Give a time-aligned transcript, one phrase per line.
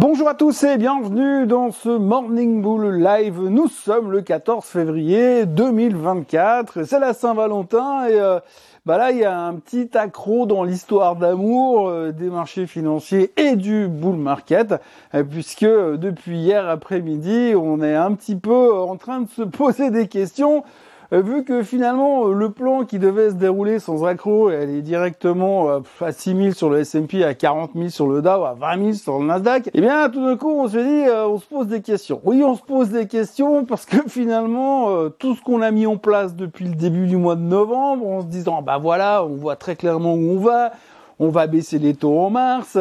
[0.00, 3.40] Bonjour à tous et bienvenue dans ce Morning Bull Live.
[3.40, 6.84] Nous sommes le 14 février 2024.
[6.84, 8.38] C'est la Saint-Valentin et euh,
[8.86, 13.32] bah là il y a un petit accro dans l'histoire d'amour euh, des marchés financiers
[13.36, 14.76] et du bull market
[15.16, 19.90] euh, puisque depuis hier après-midi on est un petit peu en train de se poser
[19.90, 24.50] des questions euh, vu que finalement euh, le plan qui devait se dérouler sans accro,
[24.50, 28.20] elle est directement euh, à 6 000 sur le S&P, à 40 000 sur le
[28.20, 31.10] Dow, à 20 000 sur le Nasdaq, eh bien tout d'un coup on se dit,
[31.10, 32.20] on se pose des questions.
[32.24, 35.96] Oui, on se pose des questions parce que finalement tout ce qu'on a mis en
[35.96, 39.56] place depuis le début du mois de novembre, en se disant bah voilà, on voit
[39.56, 40.72] très clairement où on va,
[41.18, 42.78] on va baisser les taux en mars.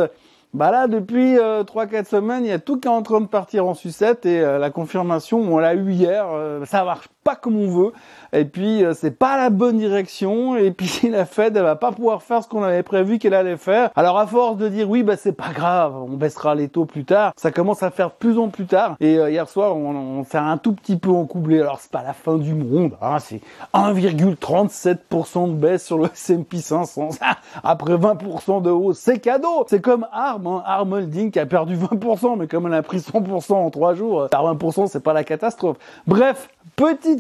[0.53, 3.67] Bah là, depuis 3-4 semaines, il y a tout qui est en train de partir
[3.67, 6.25] en sucette et la confirmation, on l'a eu hier,
[6.65, 7.91] ça marche pas comme on veut.
[8.31, 10.55] Et puis euh, c'est pas la bonne direction.
[10.55, 13.57] Et puis la Fed elle va pas pouvoir faire ce qu'on avait prévu qu'elle allait
[13.57, 13.89] faire.
[13.97, 17.03] Alors à force de dire oui bah c'est pas grave, on baissera les taux plus
[17.03, 18.95] tard, ça commence à faire plus en plus tard.
[19.01, 21.59] Et euh, hier soir on, on fait un tout petit peu en couplé.
[21.59, 23.41] Alors c'est pas la fin du monde, hein, c'est
[23.73, 27.09] 1,37% de baisse sur le S&P 500
[27.63, 28.99] après 20% de hausse.
[28.99, 29.65] C'est cadeau.
[29.67, 30.63] C'est comme ARM, hein.
[30.65, 34.23] ARM Holding qui a perdu 20%, mais comme elle a pris 100% en 3 jours,
[34.23, 35.77] à 20% c'est pas la catastrophe.
[36.05, 36.47] Bref,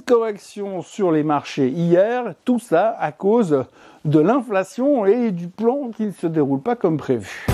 [0.01, 3.65] Correction sur les marchés hier, tout ça à cause
[4.05, 7.47] de l'inflation et du plan qui ne se déroule pas comme prévu.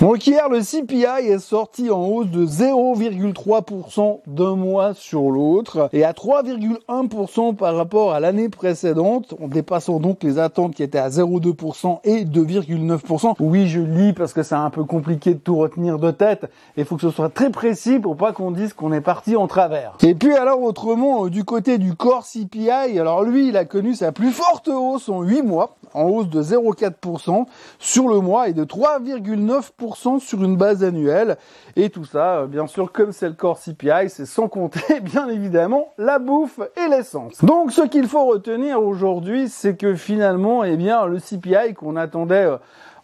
[0.00, 6.04] Donc hier, le CPI est sorti en hausse de 0,3% d'un mois sur l'autre et
[6.04, 11.08] à 3,1% par rapport à l'année précédente, en dépassant donc les attentes qui étaient à
[11.08, 13.34] 0,2% et 2,9%.
[13.40, 16.48] Oui, je lis parce que c'est un peu compliqué de tout retenir de tête.
[16.76, 19.48] Il faut que ce soit très précis pour pas qu'on dise qu'on est parti en
[19.48, 19.96] travers.
[20.04, 23.96] Et puis alors autrement, euh, du côté du core CPI, alors lui, il a connu
[23.96, 27.46] sa plus forte hausse en 8 mois, en hausse de 0,4%
[27.80, 31.36] sur le mois et de 3,9% sur une base annuelle.
[31.76, 35.28] Et tout ça, euh, bien sûr, comme c'est le corps CPI, c'est sans compter, bien
[35.28, 37.44] évidemment, la bouffe et l'essence.
[37.44, 42.44] Donc, ce qu'il faut retenir aujourd'hui, c'est que finalement, eh bien, le CPI qu'on attendait
[42.44, 42.56] euh,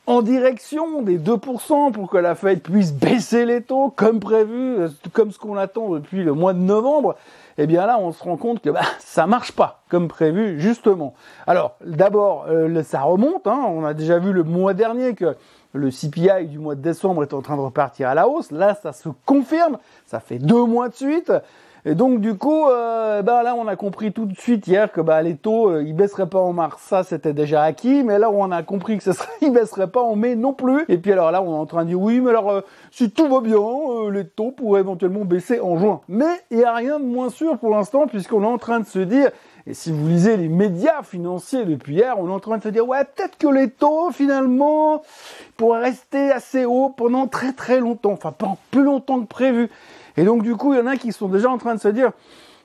[0.07, 4.89] en direction des 2% pour que la Fed puisse baisser les taux comme prévu, euh,
[5.13, 7.17] comme ce qu'on attend depuis le mois de novembre,
[7.57, 11.15] eh bien là on se rend compte que bah, ça marche pas comme prévu justement.
[11.47, 12.47] Alors d'abord
[12.83, 13.65] ça remonte, hein.
[13.67, 15.37] on a déjà vu le mois dernier que
[15.75, 18.51] le CPI du mois de décembre est en train de repartir à la hausse.
[18.51, 19.79] Là, ça se confirme.
[20.07, 21.33] Ça fait deux mois de suite.
[21.87, 25.03] Et donc du coup, euh, bah là on a compris tout de suite hier que
[25.03, 28.31] bah les taux euh, ils baisseraient pas en mars, ça c'était déjà acquis, mais là
[28.31, 30.87] on a compris que ça serait, ils baisseraient pas en mai non plus.
[30.89, 33.11] Et puis alors là on est en train de dire oui, mais alors euh, si
[33.11, 33.61] tout va bien,
[34.11, 36.01] les taux pourraient éventuellement baisser en juin.
[36.09, 38.87] Mais il y a rien de moins sûr pour l'instant puisqu'on est en train de
[38.87, 39.31] se dire
[39.67, 42.69] et si vous lisez les médias financiers depuis hier, on est en train de se
[42.69, 45.03] dire, ouais, peut-être que les taux, finalement,
[45.57, 49.71] pourraient rester assez hauts pendant très très longtemps, enfin, pas plus longtemps que prévu.
[50.19, 51.89] Et donc, du coup, il y en a qui sont déjà en train de se
[51.89, 52.13] dire,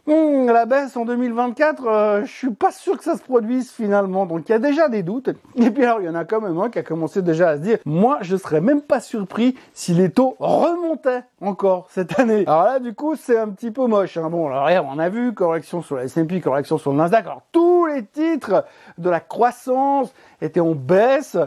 [0.09, 4.25] Hum, la baisse en 2024, euh, je suis pas sûr que ça se produise finalement.
[4.25, 5.29] Donc il y a déjà des doutes.
[5.55, 7.57] Et puis alors il y en a quand même un qui a commencé déjà à
[7.57, 12.43] se dire, moi je serais même pas surpris si les taux remontaient encore cette année.
[12.47, 14.17] Alors là du coup c'est un petit peu moche.
[14.17, 14.31] Hein.
[14.31, 17.27] Bon alors on a vu correction sur la S&P, correction sur le Nasdaq.
[17.27, 18.65] Alors tous les titres
[18.97, 20.11] de la croissance
[20.41, 21.37] étaient en baisse.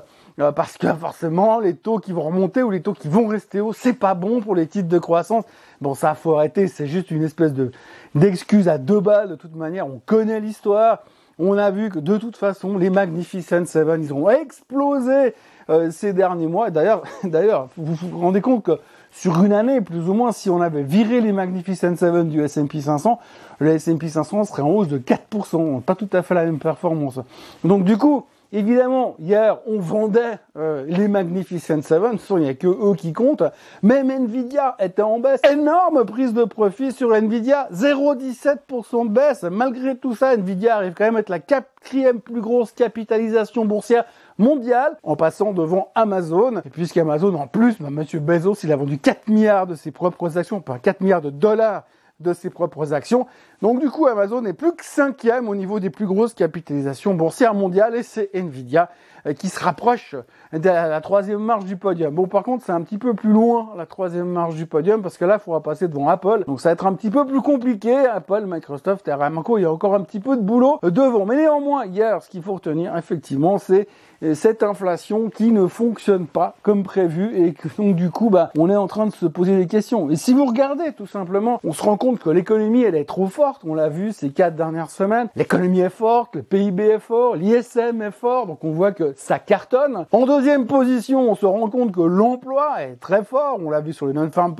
[0.40, 3.60] Euh, parce que forcément les taux qui vont remonter ou les taux qui vont rester
[3.60, 5.44] hauts, c'est pas bon pour les titres de croissance.
[5.80, 7.70] Bon, ça faut arrêter, c'est juste une espèce de
[8.14, 9.28] d'excuse à deux balles.
[9.28, 11.00] De toute manière, on connaît l'histoire.
[11.38, 15.34] On a vu que de toute façon, les Magnificent Seven, ils ont explosé
[15.70, 16.70] euh, ces derniers mois.
[16.70, 18.78] D'ailleurs, d'ailleurs, vous vous rendez compte que
[19.10, 22.80] sur une année, plus ou moins, si on avait viré les Magnificent Seven du S&P
[22.80, 23.18] 500,
[23.58, 25.82] le S&P 500 serait en hausse de 4%.
[25.82, 27.20] Pas tout à fait la même performance.
[27.64, 32.66] Donc du coup, Évidemment, hier, on vendait euh, les Magnificent Seven, il n'y a que
[32.66, 33.44] eux qui comptent.
[33.82, 35.40] Même Nvidia était en baisse.
[35.50, 39.44] Énorme prise de profit sur Nvidia, 0,17% de baisse.
[39.44, 44.04] Malgré tout ça, Nvidia arrive quand même à être la quatrième plus grosse capitalisation boursière
[44.36, 46.60] mondiale, en passant devant Amazon.
[46.66, 50.36] Et puisqu'Amazon, en plus, bah, Monsieur Bezos, il a vendu 4 milliards de ses propres
[50.36, 51.84] actions, pas 4 milliards de dollars
[52.20, 53.26] de ses propres actions.
[53.62, 57.54] Donc du coup, Amazon est plus que cinquième au niveau des plus grosses capitalisations boursières
[57.54, 58.90] mondiales et c'est Nvidia
[59.24, 60.16] euh, qui se rapproche
[60.52, 62.12] de la troisième marche du podium.
[62.12, 65.16] Bon, par contre, c'est un petit peu plus loin la troisième marche du podium parce
[65.16, 66.42] que là, il faudra passer devant Apple.
[66.48, 67.94] Donc ça va être un petit peu plus compliqué.
[67.94, 71.24] Apple, Microsoft et Aramco, il y a encore un petit peu de boulot devant.
[71.24, 73.86] Mais néanmoins, hier, ce qu'il faut retenir, effectivement, c'est
[74.34, 78.70] cette inflation qui ne fonctionne pas comme prévu et que donc du coup, bah, on
[78.70, 80.10] est en train de se poser des questions.
[80.10, 83.26] Et si vous regardez tout simplement, on se rend compte que l'économie, elle est trop
[83.26, 85.28] forte on l'a vu ces quatre dernières semaines.
[85.36, 89.38] L'économie est forte, le PIB est fort, l'ISM est fort, donc on voit que ça
[89.38, 90.06] cartonne.
[90.12, 93.58] En deuxième position, on se rend compte que l'emploi est très fort.
[93.64, 94.54] On l'a vu sur les non-farm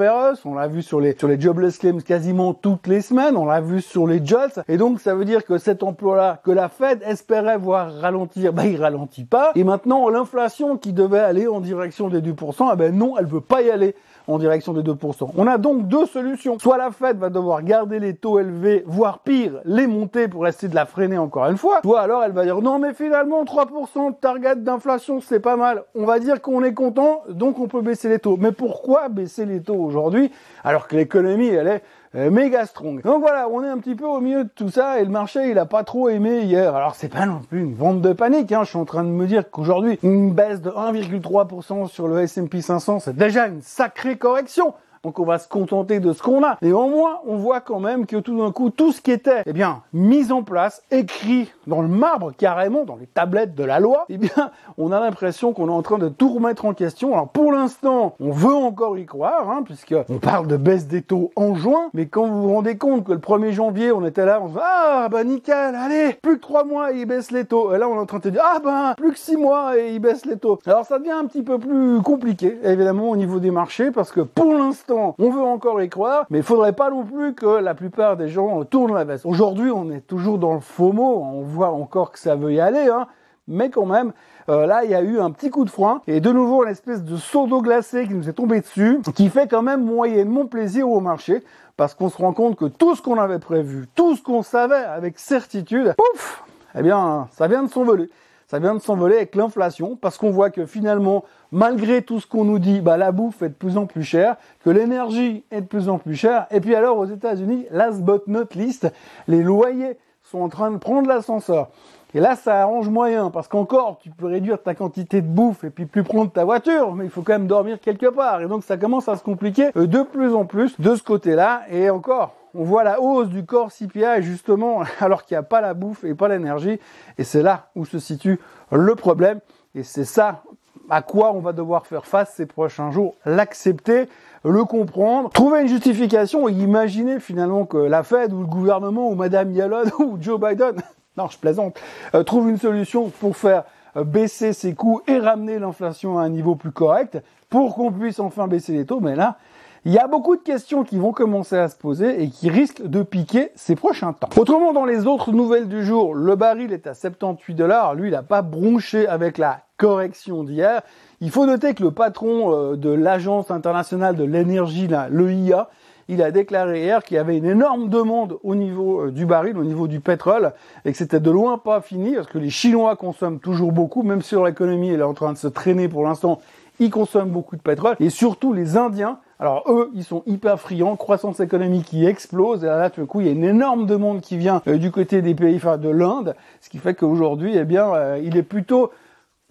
[0.45, 3.61] on l'a vu sur les sur les jobless claims quasiment toutes les semaines, on l'a
[3.61, 4.63] vu sur les jobs.
[4.69, 8.67] Et donc ça veut dire que cet emploi-là, que la Fed espérait voir ralentir, bah
[8.67, 9.53] il ralentit pas.
[9.55, 13.41] Et maintenant l'inflation qui devait aller en direction des 2%, eh ben non, elle veut
[13.41, 13.95] pas y aller
[14.27, 15.31] en direction des 2%.
[15.37, 16.59] On a donc deux solutions.
[16.59, 20.69] Soit la Fed va devoir garder les taux élevés, voire pire, les monter pour essayer
[20.69, 21.81] de la freiner encore une fois.
[21.83, 25.85] Soit alors elle va dire non mais finalement 3% de target d'inflation c'est pas mal.
[25.95, 28.37] On va dire qu'on est content, donc on peut baisser les taux.
[28.39, 30.31] Mais pourquoi baisser les taux aujourd'hui
[30.65, 31.83] alors que l'économie elle est
[32.15, 33.03] euh, méga strong.
[33.03, 35.51] Donc voilà, on est un petit peu au milieu de tout ça et le marché
[35.51, 36.75] il a pas trop aimé hier.
[36.75, 38.65] Alors c'est pas non plus une vente de panique, hein.
[38.65, 42.61] je suis en train de me dire qu'aujourd'hui une baisse de 1,3% sur le S&P
[42.61, 44.75] 500 c'est déjà une sacrée correction.
[45.05, 46.59] Donc on va se contenter de ce qu'on a.
[46.63, 49.83] Néanmoins, on voit quand même que tout d'un coup, tout ce qui était, eh bien,
[49.93, 54.17] mis en place, écrit dans le marbre carrément, dans les tablettes de la loi, eh
[54.17, 57.15] bien, on a l'impression qu'on est en train de tout remettre en question.
[57.15, 61.03] Alors pour l'instant, on veut encore y croire, hein, puisque on parle de baisse des
[61.03, 64.25] taux en juin, mais quand vous vous rendez compte que le 1er janvier, on était
[64.25, 67.33] là, on se dit, ah bah nickel, allez, plus que 3 mois et il baisse
[67.33, 67.75] les taux.
[67.75, 69.95] Et là, on est en train de dire, ah bah, plus que 6 mois et
[69.95, 70.61] il baisse les taux.
[70.65, 74.21] Alors ça devient un petit peu plus compliqué, évidemment, au niveau des marchés, parce que
[74.21, 77.75] pour l'instant, on veut encore y croire, mais il faudrait pas non plus que la
[77.75, 79.27] plupart des gens tournent la veste.
[79.27, 82.61] Aujourd'hui, on est toujours dans le faux mot, on voit encore que ça veut y
[82.61, 83.07] aller, hein,
[83.49, 84.13] mais quand même,
[84.49, 86.71] euh, là, il y a eu un petit coup de frein, et de nouveau, une
[86.71, 90.47] espèce de seau d'eau glacée qui nous est tombé dessus, qui fait quand même moyennement
[90.47, 91.43] plaisir au marché,
[91.77, 94.75] parce qu'on se rend compte que tout ce qu'on avait prévu, tout ce qu'on savait
[94.75, 96.45] avec certitude, pouf,
[96.75, 98.09] eh bien, ça vient de s'envoler
[98.53, 102.45] ça vient de s'envoler avec l'inflation parce qu'on voit que finalement, malgré tout ce qu'on
[102.45, 105.67] nous dit, bah, la bouffe est de plus en plus chère, que l'énergie est de
[105.67, 106.47] plus en plus chère.
[106.51, 108.93] Et puis alors aux États-Unis, last but not least,
[109.27, 111.71] les loyers sont en train de prendre l'ascenseur.
[112.13, 115.71] Et là, ça arrange moyen, parce qu'encore, tu peux réduire ta quantité de bouffe et
[115.71, 118.43] puis plus prendre ta voiture, mais il faut quand même dormir quelque part.
[118.43, 121.63] Et donc, ça commence à se compliquer euh, de plus en plus de ce côté-là.
[121.71, 125.61] Et encore, on voit la hausse du corps CPI justement, alors qu'il n'y a pas
[125.61, 126.79] la bouffe et pas l'énergie.
[127.19, 128.39] Et c'est là où se situe
[128.71, 129.41] le problème.
[129.75, 130.43] Et c'est ça
[130.91, 134.09] à quoi on va devoir faire face ces prochains jours, l'accepter,
[134.45, 139.15] le comprendre, trouver une justification et imaginer finalement que la Fed ou le gouvernement ou
[139.15, 140.75] Madame Yellen ou Joe Biden
[141.17, 141.79] non, je plaisante,
[142.15, 143.65] euh, trouve une solution pour faire
[143.97, 148.19] euh, baisser ses coûts et ramener l'inflation à un niveau plus correct pour qu'on puisse
[148.19, 149.01] enfin baisser les taux.
[149.01, 149.37] Mais là,
[149.85, 152.87] il y a beaucoup de questions qui vont commencer à se poser et qui risquent
[152.87, 154.29] de piquer ces prochains temps.
[154.37, 157.97] Autrement, dans les autres nouvelles du jour, le baril est à 78 dollars.
[157.97, 160.83] Lui, il n'a pas bronché avec la correction d'hier.
[161.21, 165.69] Il faut noter que le patron euh, de l'Agence internationale de l'énergie, l'EIA,
[166.07, 169.59] il a déclaré hier qu'il y avait une énorme demande au niveau euh, du baril,
[169.59, 170.53] au niveau du pétrole,
[170.85, 174.23] et que c'était de loin pas fini, parce que les Chinois consomment toujours beaucoup, même
[174.23, 176.41] si leur économie est en train de se traîner pour l'instant,
[176.79, 180.95] ils consomment beaucoup de pétrole, et surtout les Indiens, alors eux, ils sont hyper friands,
[180.95, 184.21] croissance économique qui explose, et là, tout d'un coup, il y a une énorme demande
[184.21, 187.65] qui vient euh, du côté des pays, enfin de l'Inde, ce qui fait qu'aujourd'hui, eh
[187.65, 188.93] bien, euh, il est plutôt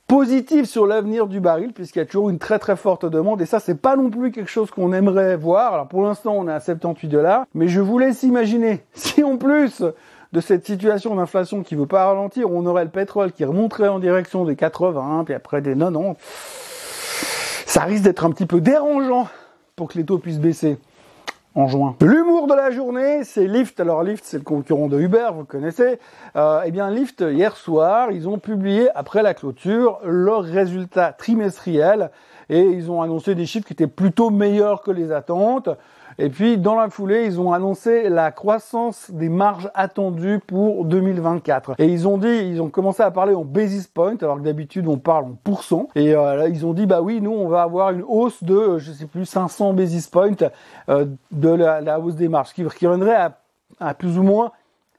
[0.07, 3.45] positif sur l'avenir du baril puisqu'il y a toujours une très très forte demande et
[3.45, 5.73] ça c'est pas non plus quelque chose qu'on aimerait voir.
[5.73, 9.37] Alors pour l'instant on est à 78 dollars, mais je vous laisse imaginer si en
[9.37, 9.83] plus
[10.33, 13.99] de cette situation d'inflation qui veut pas ralentir, on aurait le pétrole qui remonterait en
[13.99, 16.15] direction des 80 puis après des 90.
[17.65, 19.27] Ça risque d'être un petit peu dérangeant
[19.81, 20.77] pour que les taux puissent baisser
[21.55, 21.95] en juin.
[22.01, 23.79] L'humour de la journée, c'est Lyft.
[23.79, 25.97] Alors Lyft, c'est le concurrent de Uber, vous le connaissez.
[26.35, 32.11] Euh, eh bien Lyft, hier soir, ils ont publié, après la clôture, leurs résultats trimestriels
[32.47, 35.69] et ils ont annoncé des chiffres qui étaient plutôt meilleurs que les attentes.
[36.17, 41.75] Et puis, dans la foulée, ils ont annoncé la croissance des marges attendues pour 2024.
[41.79, 44.87] Et ils ont dit, ils ont commencé à parler en basis point, alors que d'habitude
[44.87, 45.87] on parle en pourcent.
[45.95, 48.77] Et euh, là, ils ont dit, bah oui, nous, on va avoir une hausse de,
[48.77, 50.31] je sais plus, 500 basis points
[50.89, 53.31] euh, de la, hausse des marges, qui, qui reviendrait
[53.79, 54.51] à plus ou moins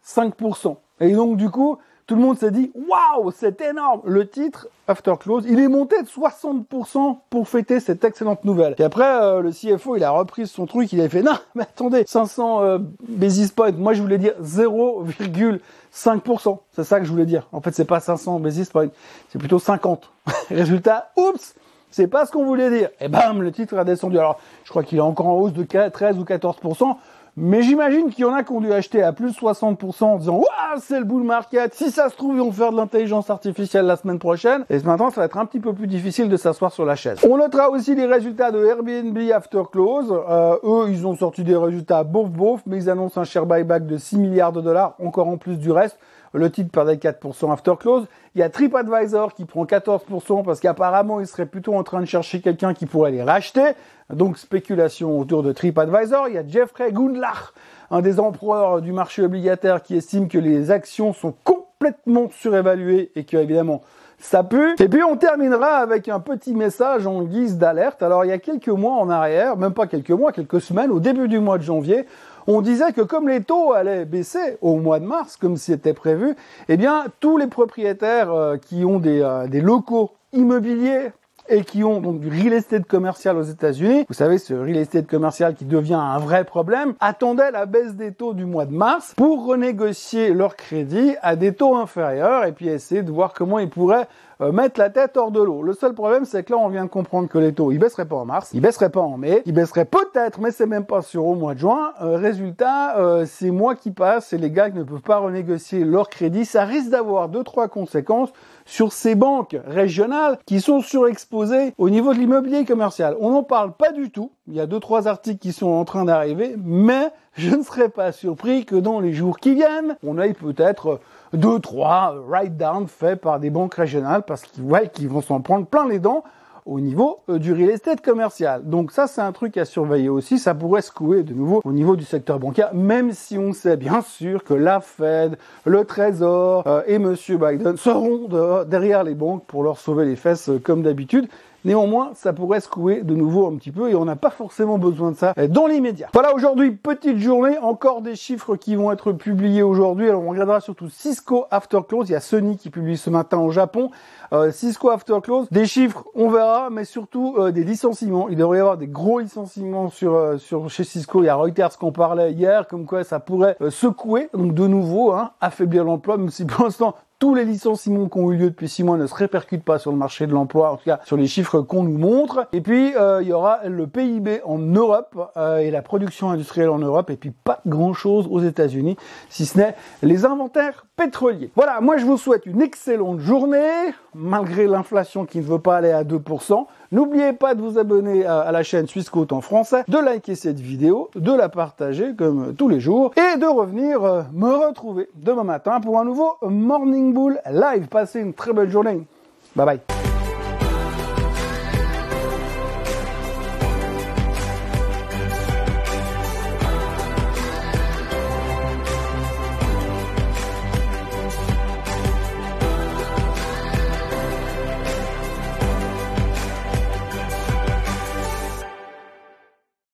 [0.05, 0.77] 5%.
[1.01, 1.79] Et donc, du coup,
[2.13, 4.03] tout le monde s'est dit waouh, c'est énorme.
[4.05, 8.75] Le titre After Close, il est monté de 60% pour fêter cette excellente nouvelle.
[8.77, 11.63] Et après, euh, le CFO, il a repris son truc, il a fait non, mais
[11.63, 12.79] attendez, 500 euh,
[13.09, 13.55] basis.
[13.79, 16.59] Moi, je voulais dire 0,5%.
[16.73, 17.49] C'est ça que je voulais dire.
[17.51, 18.89] En fait, c'est pas 500 basis points,
[19.31, 20.13] c'est plutôt 50.
[20.51, 21.55] Résultat, oups.
[21.91, 22.91] C'est pas ce qu'on voulait dire.
[23.01, 24.19] Et bam, le titre a descendu.
[24.19, 26.95] Alors, je crois qu'il est encore en hausse de 13 ou 14%.
[27.35, 30.17] Mais j'imagine qu'il y en a qui ont dû acheter à plus de 60% en
[30.19, 33.31] disant Waouh, c'est le bull market, si ça se trouve, ils vont faire de l'intelligence
[33.31, 34.67] artificielle la semaine prochaine.
[34.69, 37.21] Et maintenant, ça va être un petit peu plus difficile de s'asseoir sur la chaise.
[37.27, 40.13] On notera aussi les résultats de Airbnb After Close.
[40.29, 43.87] Euh, eux, ils ont sorti des résultats bof bof, mais ils annoncent un share buyback
[43.87, 45.99] de 6 milliards de dollars, encore en plus du reste.
[46.33, 48.07] Le titre perdait 4% after close.
[48.35, 52.07] Il y a TripAdvisor qui prend 14% parce qu'apparemment, il serait plutôt en train de
[52.07, 53.73] chercher quelqu'un qui pourrait les racheter.
[54.11, 56.29] Donc, spéculation autour de TripAdvisor.
[56.29, 57.53] Il y a Jeffrey Gundlach,
[57.91, 63.25] un des empereurs du marché obligataire qui estime que les actions sont complètement surévaluées et
[63.25, 63.83] que, évidemment,
[64.23, 64.75] ça pue.
[64.79, 68.03] Et puis on terminera avec un petit message en guise d'alerte.
[68.03, 71.01] Alors il y a quelques mois en arrière, même pas quelques mois, quelques semaines, au
[71.01, 72.07] début du mois de janvier,
[72.47, 76.35] on disait que comme les taux allaient baisser au mois de mars, comme c'était prévu,
[76.69, 81.13] eh bien tous les propriétaires euh, qui ont des, euh, des locaux immobiliers
[81.53, 85.07] et qui ont donc du real estate commercial aux États-Unis, vous savez ce real estate
[85.07, 89.13] commercial qui devient un vrai problème, attendaient la baisse des taux du mois de mars
[89.19, 93.69] pour renégocier leur crédit à des taux inférieurs et puis essayer de voir comment ils
[93.69, 94.09] pourraient
[94.41, 95.63] euh, mettre la tête hors de l'eau.
[95.63, 98.07] Le seul problème, c'est que là, on vient de comprendre que les taux, ils baisseraient
[98.07, 101.03] pas en mars, ils baisseraient pas en mai, ils baisseraient peut-être, mais c'est même pas
[101.03, 101.93] sûr au mois de juin.
[102.01, 105.85] Euh, résultat, euh, c'est mois qui passent et les gars qui ne peuvent pas renégocier
[105.85, 108.33] leur crédit, ça risque d'avoir deux trois conséquences
[108.73, 113.15] sur ces banques régionales qui sont surexposées au niveau de l'immobilier commercial.
[113.21, 114.33] On n'en parle pas du tout.
[114.47, 117.91] Il y a deux trois articles qui sont en train d'arriver, mais je ne serais
[117.91, 121.01] pas surpris que dans les jours qui viennent, on aille peut-être
[121.35, 125.67] deux, trois write-down faits par des banques régionales parce qu'ils voient qu'ils vont s'en prendre
[125.67, 126.25] plein les dents
[126.67, 128.63] au niveau euh, du real estate commercial.
[128.65, 130.39] Donc ça, c'est un truc à surveiller aussi.
[130.39, 134.01] Ça pourrait secouer de nouveau au niveau du secteur bancaire, même si on sait bien
[134.03, 138.29] sûr que la Fed, le Trésor euh, et Monsieur Biden seront
[138.65, 141.29] derrière les banques pour leur sauver les fesses euh, comme d'habitude.
[141.65, 145.13] Néanmoins, ça pourrait secouer de nouveau un petit peu et on n'a pas forcément besoin
[145.13, 146.09] de ça dans l'immédiat.
[146.13, 150.09] Voilà, aujourd'hui, petite journée, encore des chiffres qui vont être publiés aujourd'hui.
[150.09, 152.09] Alors, on regardera surtout Cisco After Close.
[152.09, 153.91] Il y a Sony qui publie ce matin au Japon.
[154.33, 158.29] Euh, Cisco After Close, des chiffres, on verra, mais surtout euh, des licenciements.
[158.29, 161.23] Il devrait y avoir des gros licenciements sur, euh, sur chez Cisco.
[161.23, 165.13] Il y a Reuters qu'on parlait hier, comme quoi ça pourrait secouer, donc de nouveau,
[165.13, 168.69] hein, affaiblir l'emploi, même si pour l'instant tous les licenciements qui ont eu lieu depuis
[168.69, 171.17] six mois ne se répercutent pas sur le marché de l'emploi, en tout cas sur
[171.17, 172.49] les chiffres qu'on nous montre.
[172.53, 176.69] Et puis euh, il y aura le PIB en Europe euh, et la production industrielle
[176.69, 178.97] en Europe, et puis pas grand chose aux États-Unis,
[179.29, 181.53] si ce n'est les inventaires pétroliers.
[181.55, 185.93] Voilà, moi je vous souhaite une excellente journée, malgré l'inflation qui ne veut pas aller
[185.93, 186.67] à 2%.
[186.93, 191.09] N'oubliez pas de vous abonner à, la chaîne Suisse en français, de liker cette vidéo,
[191.15, 195.81] de la partager comme tous les jours et de revenir euh, me retrouver demain matin
[195.81, 197.12] pour un nouveau Morning
[197.51, 197.87] Live.
[197.89, 199.07] Passez une très belle journée.
[199.55, 199.92] Bye bye.